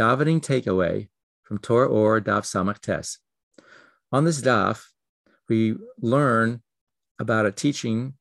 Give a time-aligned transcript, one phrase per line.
[0.00, 1.08] davening takeaway
[1.42, 3.18] from Torah Ohr Daf Samach Tes.
[4.10, 4.82] On this daf,
[5.46, 6.62] we learn
[7.18, 8.14] about a teaching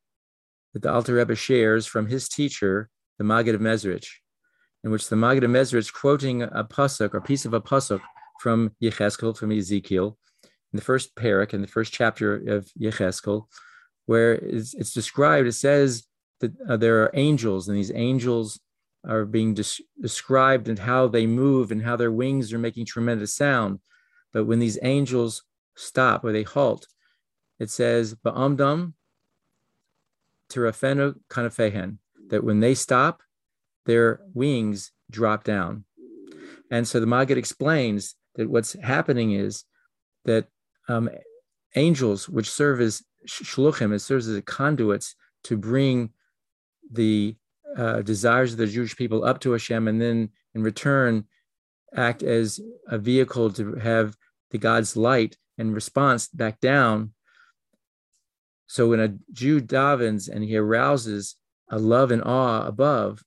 [0.74, 4.08] that the Alter Rebbe shares from his teacher, the Maggid of Mezrich,
[4.84, 8.02] in which the Maggid of Mezrich quoting a pasuk or piece of a pasuk
[8.42, 13.46] from Yecheskel, from Ezekiel, in the first perek, in the first chapter of Yecheskel,
[14.06, 16.06] where it's, it's described, it says
[16.42, 18.60] that uh, there are angels, and these angels
[19.08, 23.34] are being des- described and how they move and how their wings are making tremendous
[23.34, 23.80] sound.
[24.34, 25.44] But when these angels
[25.76, 26.88] stop or they halt,
[27.60, 28.94] it says, Ba'amdam
[30.52, 31.98] terafenu kanafehen,
[32.30, 33.22] that when they stop,
[33.86, 35.86] their wings drop down.
[36.72, 39.64] And so the Maggid explains that what's happening is
[40.26, 40.48] that
[40.88, 41.10] um,
[41.76, 46.12] angels, which serve as shluchim, it serves as conduits to bring
[46.92, 47.36] the
[47.78, 51.26] uh, desires of the Jewish people up to Hashem, and then in return
[51.96, 54.16] act as a vehicle to have
[54.52, 57.14] the God's light and response back down.
[58.68, 61.36] So when a Jew davens and he arouses
[61.70, 63.24] a love and awe above,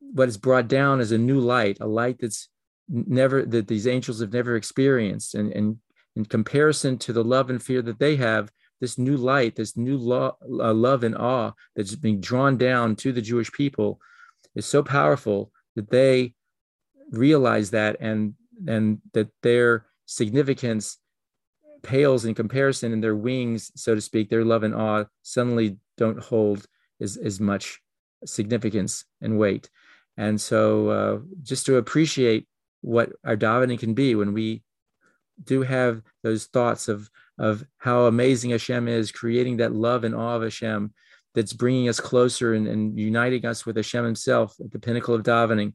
[0.00, 2.48] what is brought down is a new light, a light that's
[2.88, 5.78] never that these angels have never experienced, and, and
[6.14, 8.52] in comparison to the love and fear that they have,
[8.84, 13.12] this new light, this new lo- uh, love and awe that's being drawn down to
[13.12, 13.98] the Jewish people
[14.54, 16.34] is so powerful that they
[17.10, 18.34] realize that and
[18.68, 20.98] and that their significance
[21.82, 26.22] pales in comparison and their wings, so to speak, their love and awe suddenly don't
[26.22, 26.66] hold
[27.00, 27.80] as, as much
[28.26, 29.70] significance and weight.
[30.18, 32.46] And so uh, just to appreciate
[32.82, 34.62] what our davening can be when we
[35.42, 40.36] do have those thoughts of of how amazing Hashem is, creating that love and awe
[40.36, 40.92] of Hashem
[41.34, 45.22] that's bringing us closer and, and uniting us with Hashem Himself at the pinnacle of
[45.22, 45.74] davening.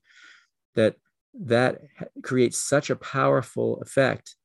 [0.76, 0.96] That
[1.42, 1.82] that
[2.24, 4.36] creates such a powerful effect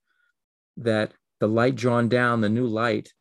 [0.77, 3.13] that the light drawn down, the new light,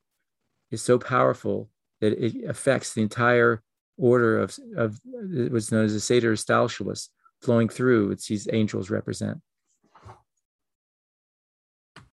[0.72, 1.70] is so powerful
[2.02, 3.62] that it affects the entire
[3.98, 7.10] order of, of what's known as the Seder Stalshalis
[7.42, 9.40] flowing through, which these angels represent.